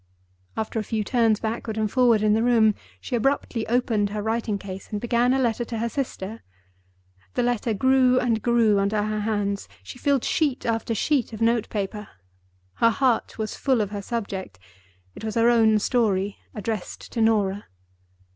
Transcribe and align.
After 0.57 0.79
a 0.79 0.83
few 0.83 1.03
turns 1.03 1.39
backward 1.39 1.77
and 1.77 1.91
forward 1.91 2.23
in 2.23 2.33
the 2.33 2.41
room, 2.41 2.73
she 2.99 3.15
abruptly 3.15 3.67
opened 3.67 4.09
her 4.09 4.23
writing 4.23 4.57
case 4.57 4.89
and 4.91 4.99
began 4.99 5.31
a 5.31 5.37
letter 5.37 5.63
to 5.65 5.77
her 5.77 5.89
sister. 5.89 6.41
The 7.35 7.43
letter 7.43 7.75
grew 7.75 8.19
and 8.19 8.41
grew 8.41 8.79
under 8.79 9.03
her 9.03 9.19
hands; 9.19 9.67
she 9.83 9.99
filled 9.99 10.23
sheet 10.23 10.65
after 10.65 10.95
sheet 10.95 11.33
of 11.33 11.39
note 11.39 11.69
paper. 11.69 12.07
Her 12.77 12.89
heart 12.89 13.37
was 13.37 13.55
full 13.55 13.79
of 13.79 13.91
her 13.91 14.01
subject: 14.01 14.57
it 15.13 15.23
was 15.23 15.35
her 15.35 15.51
own 15.51 15.77
story 15.77 16.39
addressed 16.55 17.11
to 17.11 17.21
Norah. 17.21 17.65